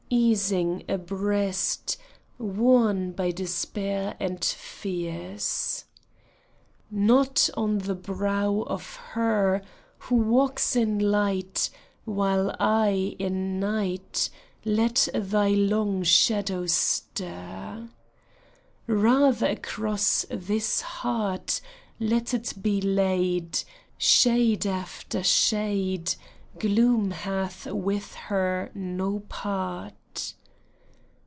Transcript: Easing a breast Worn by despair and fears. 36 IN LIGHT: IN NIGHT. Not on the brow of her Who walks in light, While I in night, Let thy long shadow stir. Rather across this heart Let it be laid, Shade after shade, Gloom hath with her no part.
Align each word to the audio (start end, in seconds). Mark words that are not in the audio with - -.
Easing 0.13 0.83
a 0.89 0.97
breast 0.97 1.95
Worn 2.37 3.13
by 3.13 3.31
despair 3.31 4.17
and 4.19 4.43
fears. 4.43 5.85
36 6.91 6.91
IN 6.91 6.97
LIGHT: 6.97 6.97
IN 6.99 7.05
NIGHT. 7.05 7.07
Not 7.07 7.49
on 7.55 7.77
the 7.77 7.95
brow 7.95 8.63
of 8.67 8.95
her 9.13 9.61
Who 9.99 10.15
walks 10.17 10.75
in 10.75 10.99
light, 10.99 11.69
While 12.03 12.53
I 12.59 13.15
in 13.19 13.61
night, 13.61 14.29
Let 14.65 15.07
thy 15.13 15.51
long 15.51 16.03
shadow 16.03 16.65
stir. 16.65 17.87
Rather 18.87 19.47
across 19.47 20.25
this 20.29 20.81
heart 20.81 21.61
Let 22.01 22.33
it 22.33 22.55
be 22.61 22.81
laid, 22.81 23.59
Shade 23.97 24.67
after 24.67 25.23
shade, 25.23 26.13
Gloom 26.59 27.11
hath 27.11 27.65
with 27.67 28.13
her 28.13 28.69
no 28.75 29.21
part. 29.29 29.95